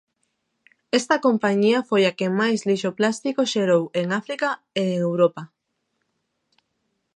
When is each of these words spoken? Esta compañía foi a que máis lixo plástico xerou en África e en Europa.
Esta 0.99 1.15
compañía 1.25 1.79
foi 1.89 2.03
a 2.05 2.15
que 2.17 2.27
máis 2.39 2.59
lixo 2.69 2.91
plástico 2.99 3.41
xerou 3.53 3.83
en 3.99 4.05
África 4.21 4.49
e 4.81 4.83
en 4.93 4.97
Europa. 5.09 5.43